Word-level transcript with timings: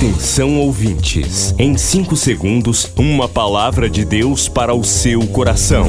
Atenção 0.00 0.56
ouvintes, 0.56 1.54
em 1.58 1.76
5 1.76 2.16
segundos, 2.16 2.90
uma 2.96 3.28
palavra 3.28 3.86
de 3.86 4.02
Deus 4.02 4.48
para 4.48 4.72
o 4.72 4.82
seu 4.82 5.26
coração. 5.26 5.86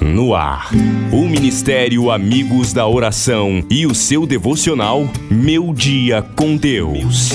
No 0.00 0.34
ar, 0.34 0.70
o 1.12 1.28
Ministério 1.28 2.10
Amigos 2.10 2.72
da 2.72 2.84
Oração 2.84 3.64
e 3.70 3.86
o 3.86 3.94
seu 3.94 4.26
devocional 4.26 5.08
Meu 5.30 5.72
Dia 5.72 6.20
com 6.34 6.56
Deus. 6.56 7.30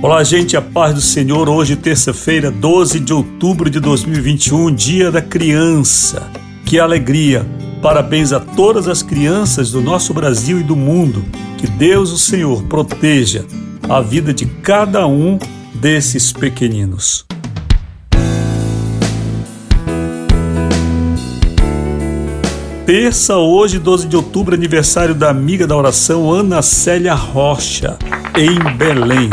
Olá, 0.00 0.24
gente, 0.24 0.56
a 0.56 0.62
paz 0.62 0.94
do 0.94 1.02
Senhor. 1.02 1.50
Hoje, 1.50 1.76
terça-feira, 1.76 2.50
12 2.50 2.98
de 2.98 3.12
outubro 3.12 3.68
de 3.68 3.78
2021, 3.78 4.74
Dia 4.74 5.12
da 5.12 5.20
Criança. 5.20 6.32
Que 6.64 6.78
alegria! 6.78 7.44
Parabéns 7.84 8.32
a 8.32 8.40
todas 8.40 8.88
as 8.88 9.02
crianças 9.02 9.70
do 9.70 9.78
nosso 9.78 10.14
Brasil 10.14 10.58
e 10.58 10.62
do 10.62 10.74
mundo. 10.74 11.22
Que 11.58 11.66
Deus, 11.66 12.10
o 12.12 12.16
Senhor, 12.16 12.62
proteja 12.62 13.44
a 13.86 14.00
vida 14.00 14.32
de 14.32 14.46
cada 14.46 15.06
um 15.06 15.38
desses 15.74 16.32
pequeninos. 16.32 17.26
Terça, 22.86 23.36
hoje, 23.36 23.78
12 23.78 24.08
de 24.08 24.16
outubro, 24.16 24.54
aniversário 24.54 25.14
da 25.14 25.28
amiga 25.28 25.66
da 25.66 25.76
oração 25.76 26.32
Ana 26.32 26.62
Célia 26.62 27.12
Rocha, 27.12 27.98
em 28.34 28.78
Belém. 28.78 29.28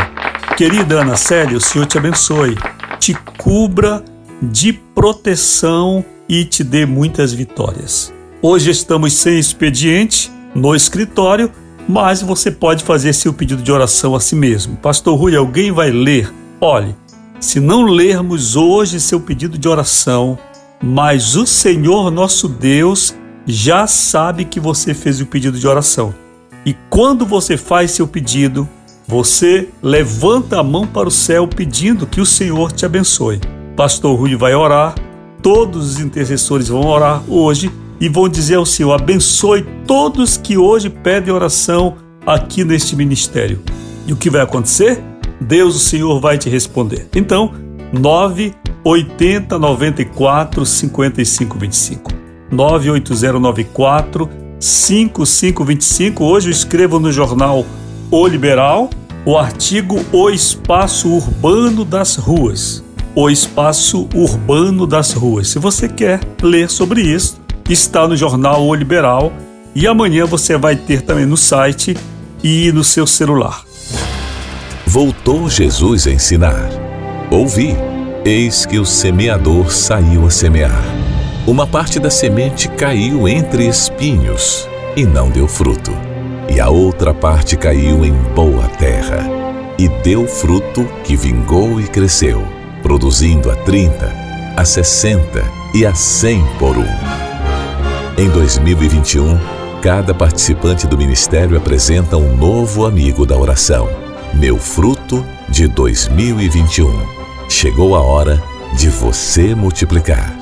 Querida 0.57 0.99
Ana 0.99 1.15
Célia, 1.15 1.57
o 1.57 1.61
Senhor 1.61 1.85
te 1.85 1.97
abençoe, 1.97 2.57
te 2.99 3.13
cubra 3.13 4.03
de 4.41 4.73
proteção 4.73 6.03
e 6.27 6.43
te 6.43 6.65
dê 6.65 6.85
muitas 6.85 7.31
vitórias. 7.31 8.11
Hoje 8.44 8.72
estamos 8.72 9.13
sem 9.13 9.38
expediente 9.38 10.31
no 10.56 10.75
escritório, 10.75 11.52
mas 11.88 12.23
você 12.23 12.50
pode 12.50 12.83
fazer 12.83 13.14
seu 13.14 13.31
pedido 13.31 13.61
de 13.61 13.72
oração 13.72 14.16
a 14.16 14.20
si 14.20 14.36
mesmo. 14.36 14.78
Pastor 14.78 15.16
Rui, 15.16 15.36
alguém 15.36 15.72
vai 15.72 15.92
ler? 15.92 16.33
Olhe, 16.59 16.95
se 17.39 17.59
não 17.59 17.83
lermos 17.83 18.56
hoje 18.56 19.00
seu 19.00 19.20
pedido 19.20 19.59
de 19.59 19.70
oração, 19.70 20.39
mas 20.81 21.36
o 21.36 21.45
Senhor 21.45 22.09
nosso 22.09 22.50
Deus 22.50 23.14
já 23.45 23.86
sabe 23.86 24.44
que 24.44 24.59
você 24.59 24.95
fez 24.95 25.22
o 25.22 25.28
pedido 25.28 25.59
de 25.59 25.67
oração. 25.67 26.11
E 26.66 26.76
quando 26.89 27.28
você 27.28 27.55
faz 27.58 27.92
seu 27.92 28.08
pedido, 28.08 28.67
você 29.08 29.70
levanta 29.83 30.59
a 30.59 30.64
mão 30.64 30.88
para 30.88 31.08
o 31.08 31.11
céu 31.11 31.48
pedindo 31.48 32.08
que 32.08 32.20
o 32.20 32.26
Senhor 32.26 32.72
te 32.72 32.88
abençoe. 32.88 33.39
Pastor 33.76 34.17
Rui 34.17 34.36
vai 34.36 34.55
orar, 34.55 34.95
todos 35.44 35.92
os 35.92 36.00
intercessores 36.00 36.70
vão 36.70 36.88
orar 36.88 37.22
hoje 37.28 37.72
e 38.02 38.09
vão 38.09 38.27
dizer 38.27 38.55
ao 38.55 38.66
Senhor: 38.66 38.91
abençoe 38.91 39.63
todos 39.85 40.35
que 40.35 40.57
hoje 40.57 40.89
pedem 40.89 41.31
oração 41.33 41.95
aqui 42.25 42.66
neste 42.66 42.95
ministério. 42.95 43.61
E 44.08 44.11
o 44.11 44.17
que 44.17 44.30
vai 44.30 44.41
acontecer? 44.41 45.02
Deus, 45.39 45.75
o 45.75 45.80
Senhor, 45.80 46.19
vai 46.19 46.38
te 46.38 46.49
responder. 46.49 47.08
Então, 47.16 47.53
9 47.93 48.53
80 48.83 49.59
94 49.59 50.66
55 50.66 51.58
25. 51.58 52.11
98094 52.52 54.30
5525. 54.59 56.23
Hoje 56.23 56.47
eu 56.49 56.52
escrevo 56.52 56.99
no 56.99 57.11
jornal 57.11 57.65
O 58.09 58.27
Liberal 58.27 58.89
o 59.23 59.38
artigo 59.38 60.03
O 60.11 60.30
Espaço 60.31 61.08
Urbano 61.08 61.86
das 61.86 62.15
Ruas. 62.15 62.83
O 63.13 63.30
Espaço 63.30 64.08
Urbano 64.15 64.88
das 64.88 65.13
Ruas. 65.13 65.49
Se 65.49 65.59
você 65.59 65.88
quer 65.88 66.19
ler 66.41 66.69
sobre 66.69 67.02
isso, 67.02 67.41
está 67.70 68.08
no 68.08 68.16
jornal 68.16 68.66
O 68.66 68.73
Liberal 68.73 69.31
e 69.73 69.88
amanhã 69.88 70.26
você 70.26 70.58
vai 70.58 70.76
ter 70.76 71.02
também 71.02 71.26
no 71.26 71.38
site 71.38 71.95
e 72.44 72.72
no 72.72 72.84
seu 72.84 73.08
celular. 73.08 73.64
Voltou 74.86 75.49
Jesus 75.49 76.08
a 76.08 76.11
ensinar. 76.11 76.70
Ouvi, 77.30 77.76
eis 78.26 78.66
que 78.66 78.77
o 78.77 78.86
semeador 78.86 79.71
saiu 79.71 80.26
a 80.26 80.30
semear. 80.30 80.83
Uma 81.48 81.66
parte 81.66 82.00
da 82.00 82.10
semente 82.10 82.67
caiu 82.67 83.27
entre 83.27 83.67
espinhos 83.67 84.67
e 84.95 85.05
não 85.05 85.30
deu 85.30 85.48
fruto. 85.48 85.92
E 86.50 86.60
a 86.60 86.70
outra 86.70 87.14
parte 87.14 87.55
caiu 87.55 88.05
em 88.05 88.14
boa 88.36 88.67
terra 88.67 89.26
e 89.77 89.88
deu 90.04 90.27
fruto 90.27 90.86
que 91.04 91.16
vingou 91.16 91.80
e 91.80 91.88
cresceu, 91.88 92.44
produzindo 92.83 93.50
a 93.50 93.55
30, 93.55 94.14
a 94.58 94.66
60 94.66 95.44
e 95.73 95.86
a 95.86 95.95
100 95.95 96.44
por 96.60 96.77
um. 96.77 97.20
Em 98.21 98.30
2021, 98.30 99.36
cada 99.82 100.14
participante 100.14 100.86
do 100.86 100.95
ministério 100.95 101.58
apresenta 101.58 102.17
um 102.17 102.37
novo 102.37 102.86
amigo 102.86 103.26
da 103.26 103.36
oração. 103.36 103.89
Meu 104.36 104.59
fruto 104.59 105.26
de 105.49 105.67
2021. 105.67 106.87
Chegou 107.49 107.95
a 107.95 107.99
hora 107.99 108.39
de 108.77 108.89
você 108.89 109.55
multiplicar. 109.55 110.37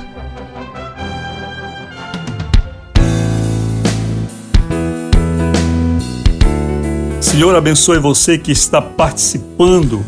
Senhor 7.18 7.56
abençoe 7.56 7.98
você 7.98 8.36
que 8.36 8.52
está 8.52 8.82
participando 8.82 10.04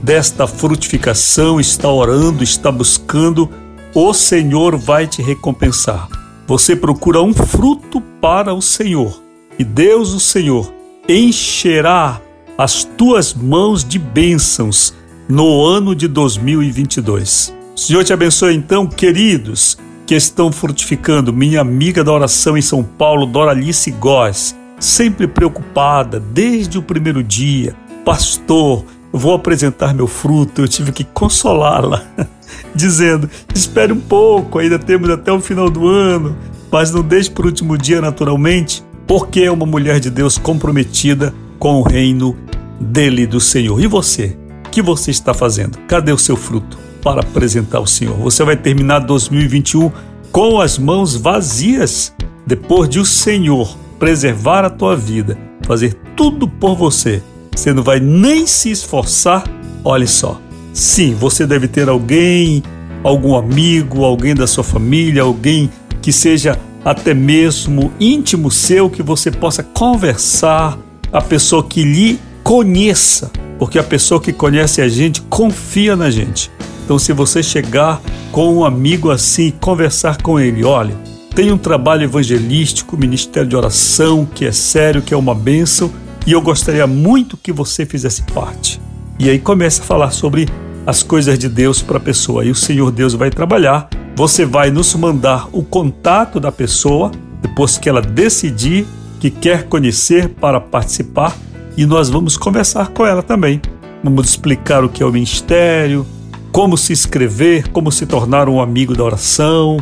desta 0.00 0.46
frutificação, 0.46 1.58
está 1.58 1.88
orando, 1.88 2.44
está 2.44 2.70
buscando. 2.70 3.50
O 3.92 4.14
Senhor 4.14 4.76
vai 4.76 5.08
te 5.08 5.20
recompensar. 5.20 6.17
Você 6.48 6.74
procura 6.74 7.20
um 7.20 7.34
fruto 7.34 8.00
para 8.22 8.54
o 8.54 8.62
Senhor, 8.62 9.22
e 9.58 9.64
Deus, 9.64 10.14
o 10.14 10.18
Senhor, 10.18 10.72
encherá 11.06 12.22
as 12.56 12.84
tuas 12.84 13.34
mãos 13.34 13.84
de 13.84 13.98
bênçãos 13.98 14.94
no 15.28 15.62
ano 15.62 15.94
de 15.94 16.08
2022. 16.08 17.54
O 17.76 17.78
Senhor 17.78 18.02
te 18.02 18.14
abençoe 18.14 18.54
então, 18.54 18.86
queridos, 18.86 19.76
que 20.06 20.14
estão 20.14 20.50
frutificando. 20.50 21.34
Minha 21.34 21.60
amiga 21.60 22.02
da 22.02 22.12
oração 22.12 22.56
em 22.56 22.62
São 22.62 22.82
Paulo, 22.82 23.26
Doralice 23.26 23.90
Góes, 23.90 24.56
sempre 24.80 25.26
preocupada 25.26 26.18
desde 26.18 26.78
o 26.78 26.82
primeiro 26.82 27.22
dia. 27.22 27.76
Pastor, 28.06 28.86
vou 29.12 29.34
apresentar 29.34 29.94
meu 29.94 30.06
fruto. 30.06 30.62
Eu 30.62 30.68
tive 30.68 30.92
que 30.92 31.04
consolá-la. 31.04 32.04
dizendo: 32.74 33.28
espere 33.54 33.92
um 33.92 34.00
pouco, 34.00 34.58
ainda 34.58 34.78
temos 34.78 35.10
até 35.10 35.32
o 35.32 35.40
final 35.40 35.70
do 35.70 35.86
ano, 35.88 36.36
mas 36.70 36.90
não 36.90 37.02
deixe 37.02 37.30
para 37.30 37.44
o 37.44 37.46
último 37.46 37.76
dia 37.76 38.00
naturalmente, 38.00 38.82
porque 39.06 39.40
é 39.42 39.50
uma 39.50 39.66
mulher 39.66 40.00
de 40.00 40.10
Deus 40.10 40.38
comprometida 40.38 41.34
com 41.58 41.80
o 41.80 41.82
reino 41.82 42.36
dele 42.80 43.26
do 43.26 43.40
Senhor. 43.40 43.80
E 43.80 43.86
você? 43.86 44.36
O 44.66 44.70
que 44.70 44.82
você 44.82 45.10
está 45.10 45.32
fazendo? 45.32 45.78
Cadê 45.88 46.12
o 46.12 46.18
seu 46.18 46.36
fruto 46.36 46.78
para 47.02 47.20
apresentar 47.20 47.78
ao 47.78 47.86
Senhor? 47.86 48.16
Você 48.18 48.44
vai 48.44 48.56
terminar 48.56 49.00
2021 49.00 49.90
com 50.30 50.60
as 50.60 50.78
mãos 50.78 51.16
vazias, 51.16 52.14
depois 52.46 52.88
de 52.88 53.00
o 53.00 53.04
Senhor 53.04 53.76
preservar 53.98 54.64
a 54.64 54.70
tua 54.70 54.94
vida, 54.94 55.36
fazer 55.66 55.94
tudo 56.14 56.46
por 56.46 56.76
você. 56.76 57.22
Você 57.58 57.72
não 57.72 57.82
vai 57.82 57.98
nem 57.98 58.46
se 58.46 58.70
esforçar. 58.70 59.42
Olhe 59.84 60.06
só, 60.06 60.40
Sim, 60.72 61.12
você 61.14 61.44
deve 61.44 61.66
ter 61.66 61.88
alguém, 61.88 62.62
algum 63.02 63.34
amigo, 63.34 64.04
alguém 64.04 64.32
da 64.32 64.46
sua 64.46 64.62
família, 64.62 65.22
alguém 65.22 65.68
que 66.00 66.12
seja 66.12 66.56
até 66.84 67.12
mesmo 67.12 67.92
íntimo 67.98 68.48
seu, 68.48 68.88
que 68.88 69.02
você 69.02 69.32
possa 69.32 69.64
conversar, 69.64 70.78
a 71.12 71.20
pessoa 71.20 71.64
que 71.64 71.82
lhe 71.82 72.20
conheça, 72.44 73.28
porque 73.58 73.76
a 73.76 73.82
pessoa 73.82 74.20
que 74.20 74.32
conhece 74.32 74.80
a 74.80 74.88
gente 74.88 75.20
confia 75.22 75.96
na 75.96 76.12
gente. 76.12 76.52
Então, 76.84 76.96
se 76.96 77.12
você 77.12 77.42
chegar 77.42 78.00
com 78.30 78.54
um 78.54 78.64
amigo 78.64 79.10
assim 79.10 79.50
conversar 79.50 80.22
com 80.22 80.38
ele, 80.38 80.62
olha, 80.62 80.94
tem 81.34 81.50
um 81.50 81.58
trabalho 81.58 82.04
evangelístico, 82.04 82.96
ministério 82.96 83.48
de 83.48 83.56
oração, 83.56 84.24
que 84.24 84.44
é 84.44 84.52
sério, 84.52 85.02
que 85.02 85.12
é 85.12 85.16
uma 85.16 85.34
bênção, 85.34 85.90
e 86.28 86.32
eu 86.32 86.42
gostaria 86.42 86.86
muito 86.86 87.38
que 87.38 87.50
você 87.50 87.86
fizesse 87.86 88.20
parte. 88.20 88.78
E 89.18 89.30
aí 89.30 89.38
começa 89.38 89.80
a 89.80 89.84
falar 89.86 90.10
sobre 90.10 90.46
as 90.86 91.02
coisas 91.02 91.38
de 91.38 91.48
Deus 91.48 91.80
para 91.80 91.96
a 91.96 92.00
pessoa. 92.00 92.44
E 92.44 92.50
o 92.50 92.54
Senhor 92.54 92.90
Deus 92.90 93.14
vai 93.14 93.30
trabalhar. 93.30 93.88
Você 94.14 94.44
vai 94.44 94.70
nos 94.70 94.94
mandar 94.94 95.48
o 95.52 95.62
contato 95.62 96.38
da 96.38 96.52
pessoa 96.52 97.10
depois 97.40 97.78
que 97.78 97.88
ela 97.88 98.02
decidir 98.02 98.86
que 99.18 99.30
quer 99.30 99.68
conhecer 99.68 100.28
para 100.28 100.60
participar 100.60 101.34
e 101.78 101.86
nós 101.86 102.10
vamos 102.10 102.36
conversar 102.36 102.88
com 102.88 103.06
ela 103.06 103.22
também. 103.22 103.62
Vamos 104.04 104.28
explicar 104.28 104.84
o 104.84 104.90
que 104.90 105.02
é 105.02 105.06
o 105.06 105.10
ministério, 105.10 106.06
como 106.52 106.76
se 106.76 106.92
inscrever, 106.92 107.70
como 107.70 107.90
se 107.90 108.04
tornar 108.04 108.50
um 108.50 108.60
amigo 108.60 108.94
da 108.94 109.02
oração, 109.02 109.78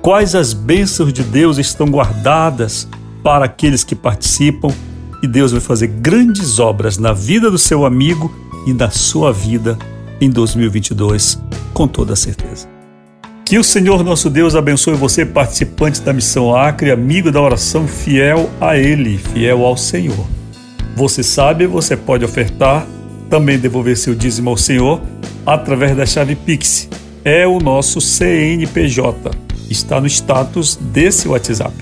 quais 0.00 0.34
as 0.34 0.54
bênçãos 0.54 1.12
de 1.12 1.22
Deus 1.22 1.58
estão 1.58 1.88
guardadas 1.88 2.88
para 3.22 3.44
aqueles 3.44 3.84
que 3.84 3.94
participam 3.94 4.72
e 5.22 5.26
Deus 5.26 5.52
vai 5.52 5.60
fazer 5.60 5.88
grandes 5.88 6.58
obras 6.58 6.98
na 6.98 7.12
vida 7.12 7.50
do 7.50 7.58
seu 7.58 7.84
amigo 7.84 8.32
e 8.66 8.72
na 8.72 8.90
sua 8.90 9.32
vida 9.32 9.78
em 10.20 10.30
2022, 10.30 11.40
com 11.72 11.88
toda 11.88 12.14
certeza. 12.14 12.68
Que 13.44 13.58
o 13.58 13.64
Senhor 13.64 14.04
nosso 14.04 14.30
Deus 14.30 14.54
abençoe 14.54 14.94
você, 14.94 15.26
participante 15.26 16.00
da 16.02 16.12
missão 16.12 16.54
Acre, 16.54 16.92
amigo 16.92 17.32
da 17.32 17.40
oração, 17.40 17.88
fiel 17.88 18.48
a 18.60 18.76
Ele, 18.76 19.18
fiel 19.18 19.64
ao 19.64 19.76
Senhor. 19.76 20.26
Você 20.94 21.22
sabe, 21.22 21.66
você 21.66 21.96
pode 21.96 22.24
ofertar, 22.24 22.86
também 23.28 23.58
devolver 23.58 23.96
seu 23.96 24.14
dízimo 24.14 24.50
ao 24.50 24.56
Senhor 24.56 25.00
através 25.44 25.96
da 25.96 26.06
chave 26.06 26.36
Pix. 26.36 26.88
É 27.24 27.46
o 27.46 27.58
nosso 27.58 28.00
CNPJ. 28.00 29.30
Está 29.68 30.00
no 30.00 30.06
status 30.06 30.76
desse 30.76 31.28
WhatsApp: 31.28 31.74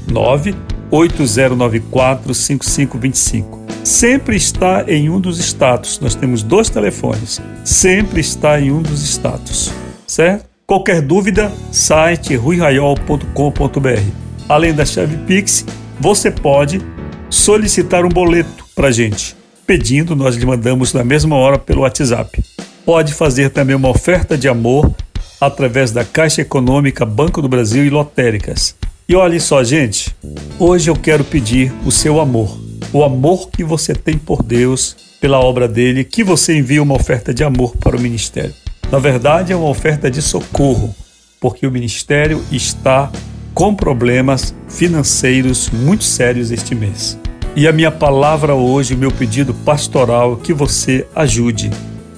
980945525. 0.90 3.58
Sempre 3.85 4.37
está 4.37 4.85
em 4.87 5.08
um 5.08 5.19
dos 5.20 5.38
status. 5.38 5.99
Nós 6.00 6.14
temos 6.14 6.43
dois 6.43 6.69
telefones. 6.69 7.40
Sempre 7.64 8.20
está 8.20 8.61
em 8.61 8.70
um 8.70 8.82
dos 8.82 9.02
status. 9.02 9.73
Certo? 10.06 10.46
Qualquer 10.67 11.00
dúvida, 11.00 11.50
site 11.73 12.37
ruiraiol.com.br. 12.37 14.02
Além 14.49 14.75
da 14.75 14.85
chave 14.85 15.17
Pix, 15.26 15.64
você 15.99 16.31
pode 16.31 16.82
solicitar 17.31 18.05
um 18.05 18.11
boleto 18.11 18.67
para 18.75 18.91
gente. 18.91 19.34
Pedindo, 19.67 20.14
nós 20.14 20.37
lhe 20.37 20.46
mandamos 20.46 20.93
na 20.93 21.02
mesma 21.02 21.37
hora 21.37 21.58
pelo 21.58 21.81
WhatsApp. 21.82 22.44
Pode 22.84 23.14
fazer 23.14 23.50
também 23.50 23.76
uma 23.76 23.88
oferta 23.88 24.37
de 24.37 24.49
amor 24.49 24.94
através 25.41 25.91
da 25.91 26.05
Caixa 26.05 26.43
Econômica, 26.43 27.06
Banco 27.06 27.41
do 27.41 27.49
Brasil 27.49 27.84
e 27.84 27.91
lotéricas. 27.91 28.75
E 29.10 29.16
olhe 29.16 29.40
só, 29.40 29.64
gente, 29.64 30.14
hoje 30.58 30.90
eu 30.90 30.94
quero 30.94 31.25
pedir 31.25 31.72
o 31.87 31.90
seu 31.90 32.20
amor, 32.20 32.60
o 32.93 33.02
amor 33.02 33.49
que 33.49 33.64
você 33.64 33.94
tem 33.94 34.19
por 34.19 34.43
Deus, 34.43 34.94
pela 35.19 35.40
obra 35.40 35.66
dele, 35.66 36.05
que 36.05 36.22
você 36.22 36.58
envie 36.58 36.78
uma 36.78 36.94
oferta 36.94 37.32
de 37.32 37.43
amor 37.43 37.75
para 37.78 37.96
o 37.96 38.00
ministério. 38.00 38.52
Na 38.93 38.99
verdade, 38.99 39.50
é 39.50 39.56
uma 39.56 39.70
oferta 39.70 40.10
de 40.10 40.20
socorro, 40.20 40.94
porque 41.40 41.66
o 41.66 41.70
ministério 41.70 42.44
está 42.52 43.10
com 43.55 43.75
problemas 43.75 44.55
financeiros 44.69 45.70
muito 45.70 46.05
sérios 46.05 46.50
este 46.50 46.75
mês. 46.75 47.19
E 47.56 47.66
a 47.66 47.72
minha 47.72 47.90
palavra 47.90 48.55
hoje, 48.55 48.94
meu 48.94 49.10
pedido 49.10 49.55
pastoral, 49.55 50.34
é 50.34 50.44
que 50.44 50.52
você 50.52 51.06
ajude, 51.14 51.70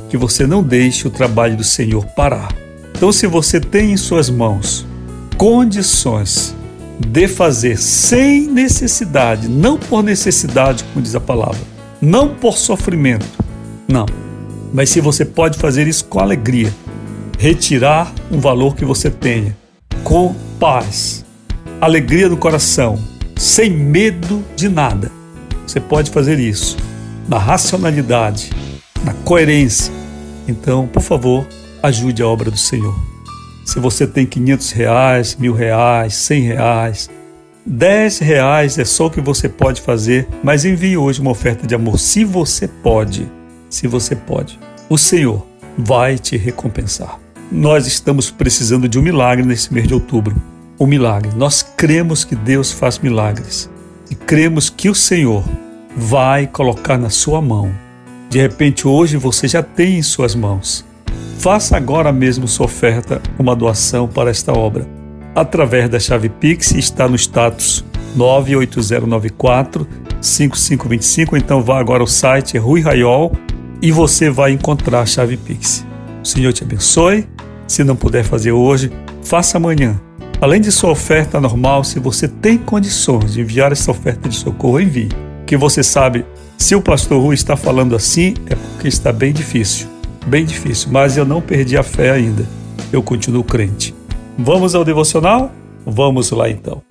que 0.08 0.16
você 0.16 0.44
não 0.44 0.60
deixe 0.60 1.06
o 1.06 1.10
trabalho 1.10 1.56
do 1.56 1.62
Senhor 1.62 2.04
parar. 2.16 2.52
Então, 2.96 3.12
se 3.12 3.28
você 3.28 3.60
tem 3.60 3.92
em 3.92 3.96
suas 3.96 4.28
mãos 4.28 4.84
condições 5.36 6.58
de 7.00 7.26
fazer 7.26 7.78
sem 7.78 8.46
necessidade, 8.46 9.48
não 9.48 9.78
por 9.78 10.02
necessidade, 10.02 10.84
como 10.84 11.02
diz 11.02 11.14
a 11.14 11.20
palavra, 11.20 11.60
não 12.00 12.34
por 12.34 12.58
sofrimento, 12.58 13.26
não, 13.88 14.06
mas 14.72 14.90
se 14.90 15.00
você 15.00 15.24
pode 15.24 15.58
fazer 15.58 15.88
isso 15.88 16.04
com 16.04 16.20
alegria, 16.20 16.72
retirar 17.38 18.12
um 18.30 18.38
valor 18.38 18.76
que 18.76 18.84
você 18.84 19.10
tenha, 19.10 19.56
com 20.04 20.34
paz, 20.60 21.24
alegria 21.80 22.28
no 22.28 22.36
coração, 22.36 22.98
sem 23.36 23.70
medo 23.70 24.44
de 24.54 24.68
nada, 24.68 25.10
você 25.66 25.80
pode 25.80 26.10
fazer 26.10 26.38
isso 26.38 26.76
na 27.26 27.38
racionalidade, 27.38 28.50
na 29.04 29.14
coerência. 29.14 29.92
Então, 30.46 30.86
por 30.86 31.00
favor, 31.00 31.46
ajude 31.82 32.22
a 32.22 32.26
obra 32.26 32.50
do 32.50 32.58
Senhor. 32.58 32.94
Se 33.70 33.78
você 33.78 34.04
tem 34.04 34.26
500 34.26 34.72
reais, 34.72 35.36
mil 35.38 35.52
reais, 35.52 36.14
100 36.14 36.42
reais, 36.42 37.10
10 37.64 38.18
reais 38.18 38.78
é 38.80 38.84
só 38.84 39.06
o 39.06 39.10
que 39.12 39.20
você 39.20 39.48
pode 39.48 39.80
fazer, 39.80 40.26
mas 40.42 40.64
envie 40.64 40.96
hoje 40.96 41.20
uma 41.20 41.30
oferta 41.30 41.68
de 41.68 41.74
amor, 41.76 41.96
se 41.96 42.24
você 42.24 42.66
pode 42.66 43.30
se 43.68 43.86
você 43.86 44.16
pode. 44.16 44.58
O 44.88 44.98
Senhor 44.98 45.46
vai 45.78 46.18
te 46.18 46.36
recompensar. 46.36 47.20
Nós 47.48 47.86
estamos 47.86 48.28
precisando 48.28 48.88
de 48.88 48.98
um 48.98 49.02
milagre 49.02 49.46
nesse 49.46 49.72
mês 49.72 49.86
de 49.86 49.94
outubro. 49.94 50.34
Um 50.80 50.86
milagre. 50.86 51.30
Nós 51.36 51.62
cremos 51.62 52.24
que 52.24 52.34
Deus 52.34 52.72
faz 52.72 52.98
milagres 52.98 53.70
e 54.10 54.16
cremos 54.16 54.68
que 54.68 54.90
o 54.90 54.96
Senhor 54.96 55.44
vai 55.96 56.48
colocar 56.48 56.98
na 56.98 57.08
sua 57.08 57.40
mão. 57.40 57.72
De 58.28 58.40
repente, 58.40 58.88
hoje 58.88 59.16
você 59.16 59.46
já 59.46 59.62
tem 59.62 59.96
em 59.96 60.02
suas 60.02 60.34
mãos. 60.34 60.89
Faça 61.40 61.74
agora 61.74 62.12
mesmo 62.12 62.46
sua 62.46 62.66
oferta, 62.66 63.22
uma 63.38 63.56
doação 63.56 64.06
para 64.06 64.28
esta 64.28 64.52
obra. 64.52 64.86
Através 65.34 65.88
da 65.88 65.98
chave 65.98 66.28
Pix, 66.28 66.72
está 66.72 67.08
no 67.08 67.16
status 67.16 67.82
98094 68.14 69.88
5525. 70.20 71.38
Então 71.38 71.62
vá 71.62 71.80
agora 71.80 72.02
ao 72.02 72.06
site 72.06 72.58
Rui 72.58 72.82
Raiol 72.82 73.32
e 73.80 73.90
você 73.90 74.28
vai 74.28 74.52
encontrar 74.52 75.00
a 75.00 75.06
chave 75.06 75.38
Pix. 75.38 75.82
O 76.22 76.28
Senhor 76.28 76.52
te 76.52 76.62
abençoe. 76.62 77.26
Se 77.66 77.82
não 77.82 77.96
puder 77.96 78.22
fazer 78.22 78.52
hoje, 78.52 78.92
faça 79.22 79.56
amanhã. 79.56 79.98
Além 80.42 80.60
de 80.60 80.70
sua 80.70 80.90
oferta 80.90 81.40
normal, 81.40 81.84
se 81.84 81.98
você 81.98 82.28
tem 82.28 82.58
condições 82.58 83.32
de 83.32 83.40
enviar 83.40 83.72
essa 83.72 83.90
oferta 83.90 84.28
de 84.28 84.36
socorro, 84.36 84.78
envie. 84.78 85.08
Que 85.46 85.56
você 85.56 85.82
sabe, 85.82 86.22
se 86.58 86.74
o 86.74 86.82
pastor 86.82 87.22
Rui 87.22 87.34
está 87.34 87.56
falando 87.56 87.96
assim, 87.96 88.34
é 88.44 88.54
porque 88.54 88.88
está 88.88 89.10
bem 89.10 89.32
difícil. 89.32 89.88
Bem 90.26 90.44
difícil, 90.44 90.90
mas 90.92 91.16
eu 91.16 91.24
não 91.24 91.40
perdi 91.40 91.76
a 91.76 91.82
fé 91.82 92.10
ainda. 92.10 92.46
Eu 92.92 93.02
continuo 93.02 93.42
crente. 93.42 93.94
Vamos 94.38 94.74
ao 94.74 94.84
devocional? 94.84 95.50
Vamos 95.84 96.30
lá 96.30 96.48
então. 96.48 96.82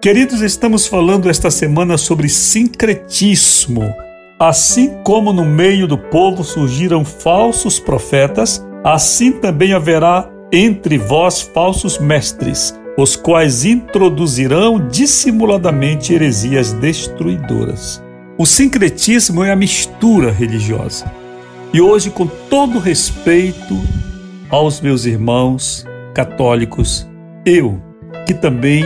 Queridos, 0.00 0.40
estamos 0.40 0.86
falando 0.86 1.28
esta 1.28 1.50
semana 1.50 1.98
sobre 1.98 2.26
sincretismo. 2.28 3.94
Assim 4.38 4.96
como 5.04 5.30
no 5.30 5.44
meio 5.44 5.86
do 5.86 5.98
povo 5.98 6.42
surgiram 6.42 7.04
falsos 7.04 7.78
profetas, 7.78 8.64
assim 8.82 9.32
também 9.32 9.74
haverá 9.74 10.26
entre 10.50 10.96
vós 10.96 11.42
falsos 11.42 11.98
mestres, 11.98 12.74
os 13.02 13.16
quais 13.16 13.64
introduzirão 13.64 14.88
dissimuladamente 14.88 16.12
heresias 16.12 16.72
destruidoras. 16.72 18.02
O 18.36 18.46
sincretismo 18.46 19.44
é 19.44 19.50
a 19.50 19.56
mistura 19.56 20.30
religiosa. 20.30 21.12
E 21.72 21.80
hoje, 21.80 22.10
com 22.10 22.26
todo 22.26 22.78
respeito 22.78 23.80
aos 24.48 24.80
meus 24.80 25.04
irmãos 25.04 25.86
católicos, 26.14 27.08
eu, 27.44 27.80
que 28.26 28.34
também 28.34 28.84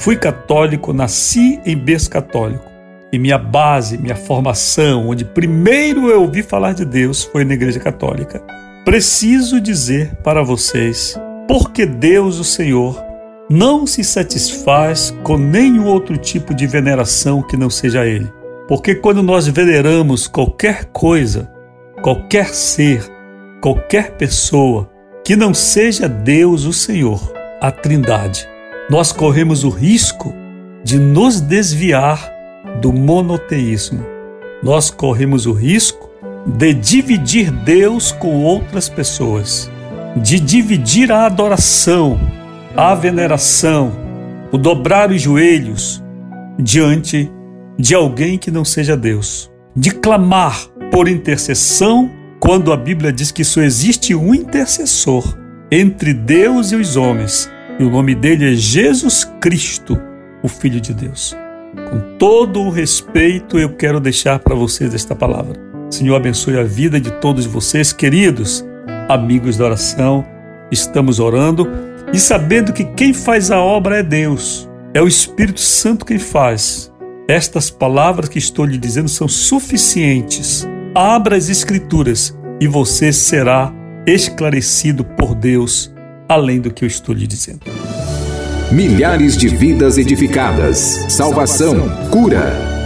Fui 0.00 0.16
católico, 0.16 0.94
nasci 0.94 1.60
em 1.66 1.76
berço 1.76 2.08
católico. 2.08 2.64
E 3.12 3.18
minha 3.18 3.36
base, 3.36 3.98
minha 3.98 4.16
formação, 4.16 5.10
onde 5.10 5.26
primeiro 5.26 6.08
eu 6.08 6.22
ouvi 6.22 6.42
falar 6.42 6.72
de 6.72 6.86
Deus, 6.86 7.22
foi 7.22 7.44
na 7.44 7.52
Igreja 7.52 7.78
Católica. 7.78 8.42
Preciso 8.82 9.60
dizer 9.60 10.16
para 10.24 10.42
vocês, 10.42 11.20
porque 11.46 11.84
Deus, 11.84 12.38
o 12.38 12.44
Senhor, 12.44 12.98
não 13.50 13.84
se 13.84 14.04
satisfaz 14.04 15.12
com 15.24 15.36
nenhum 15.36 15.86
outro 15.86 16.16
tipo 16.16 16.54
de 16.54 16.68
veneração 16.68 17.42
que 17.42 17.56
não 17.56 17.68
seja 17.68 18.06
Ele. 18.06 18.32
Porque 18.68 18.94
quando 18.94 19.24
nós 19.24 19.48
veneramos 19.48 20.28
qualquer 20.28 20.84
coisa, 20.92 21.50
qualquer 22.00 22.54
ser, 22.54 23.02
qualquer 23.60 24.12
pessoa 24.12 24.88
que 25.24 25.34
não 25.34 25.52
seja 25.52 26.08
Deus, 26.08 26.64
o 26.64 26.72
Senhor, 26.72 27.20
a 27.60 27.72
Trindade, 27.72 28.48
nós 28.88 29.10
corremos 29.10 29.64
o 29.64 29.68
risco 29.68 30.32
de 30.84 30.96
nos 30.96 31.40
desviar 31.40 32.32
do 32.80 32.92
monoteísmo. 32.92 34.06
Nós 34.62 34.90
corremos 34.90 35.46
o 35.46 35.52
risco 35.52 36.08
de 36.46 36.72
dividir 36.72 37.50
Deus 37.50 38.12
com 38.12 38.44
outras 38.44 38.88
pessoas, 38.88 39.68
de 40.16 40.38
dividir 40.38 41.10
a 41.10 41.26
adoração, 41.26 42.18
a 42.76 42.94
veneração, 42.94 43.92
o 44.52 44.58
dobrar 44.58 45.10
os 45.10 45.20
joelhos 45.20 46.02
diante 46.58 47.30
de 47.78 47.94
alguém 47.94 48.38
que 48.38 48.50
não 48.50 48.64
seja 48.64 48.96
Deus, 48.96 49.50
de 49.74 49.90
clamar 49.90 50.68
por 50.90 51.08
intercessão 51.08 52.10
quando 52.38 52.72
a 52.72 52.76
Bíblia 52.76 53.12
diz 53.12 53.30
que 53.30 53.44
só 53.44 53.60
existe 53.60 54.14
um 54.14 54.34
intercessor 54.34 55.36
entre 55.70 56.12
Deus 56.12 56.72
e 56.72 56.76
os 56.76 56.96
homens, 56.96 57.50
e 57.78 57.84
o 57.84 57.90
nome 57.90 58.14
dele 58.14 58.52
é 58.52 58.54
Jesus 58.54 59.24
Cristo, 59.40 60.00
o 60.42 60.48
Filho 60.48 60.80
de 60.80 60.92
Deus. 60.92 61.36
Com 61.88 62.16
todo 62.18 62.60
o 62.60 62.70
respeito, 62.70 63.58
eu 63.58 63.70
quero 63.70 64.00
deixar 64.00 64.38
para 64.40 64.54
vocês 64.54 64.94
esta 64.94 65.14
palavra. 65.14 65.54
Senhor, 65.90 66.16
abençoe 66.16 66.58
a 66.58 66.64
vida 66.64 67.00
de 67.00 67.10
todos 67.12 67.46
vocês, 67.46 67.92
queridos 67.92 68.64
amigos 69.08 69.56
da 69.56 69.64
oração. 69.64 70.24
Estamos 70.70 71.18
orando 71.18 71.89
e 72.12 72.18
sabendo 72.18 72.72
que 72.72 72.84
quem 72.84 73.12
faz 73.12 73.50
a 73.50 73.58
obra 73.58 73.98
é 73.98 74.02
Deus, 74.02 74.68
é 74.92 75.00
o 75.00 75.08
Espírito 75.08 75.60
Santo 75.60 76.04
quem 76.04 76.18
faz. 76.18 76.90
Estas 77.28 77.70
palavras 77.70 78.28
que 78.28 78.38
estou 78.38 78.64
lhe 78.64 78.76
dizendo 78.76 79.08
são 79.08 79.28
suficientes. 79.28 80.66
Abra 80.94 81.36
as 81.36 81.48
Escrituras 81.48 82.36
e 82.60 82.66
você 82.66 83.12
será 83.12 83.72
esclarecido 84.06 85.04
por 85.04 85.34
Deus 85.34 85.92
além 86.28 86.60
do 86.60 86.72
que 86.72 86.84
eu 86.84 86.88
estou 86.88 87.14
lhe 87.14 87.26
dizendo. 87.26 87.60
Milhares 88.70 89.36
de 89.36 89.48
vidas 89.48 89.98
edificadas, 89.98 90.78
salvação, 91.08 91.88
cura. 92.10 92.79